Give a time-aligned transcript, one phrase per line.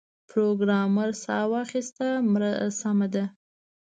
[0.29, 2.07] پروګرامر ساه واخیسته
[2.79, 3.25] سمه ده